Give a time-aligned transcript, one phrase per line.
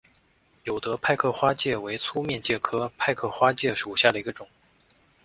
[0.63, 4.47] 有德派克花介为粗面介科派克花介属下的一个种。